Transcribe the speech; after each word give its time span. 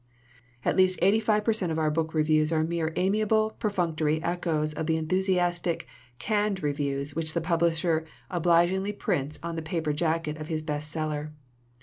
"At 0.65 0.75
least 0.75 0.97
eighty 1.03 1.19
five 1.19 1.43
per 1.45 1.53
cent, 1.53 1.71
of 1.71 1.77
our 1.77 1.91
book 1.91 2.15
re 2.15 2.23
views 2.23 2.51
are 2.51 2.63
mere 2.63 2.91
amiable, 2.95 3.51
perfunctory 3.59 4.19
echoes 4.23 4.73
of 4.73 4.87
the 4.87 4.97
enthusiastic 4.97 5.85
'canned' 6.17 6.63
review 6.63 7.05
which 7.13 7.35
the 7.35 7.39
publisher 7.39 8.05
obligingly 8.31 8.93
prints 8.93 9.37
on 9.43 9.55
the 9.55 9.61
paper 9.61 9.93
jacket 9.93 10.37
of 10.37 10.47
his 10.47 10.63
best 10.63 10.89
seller. 10.89 11.33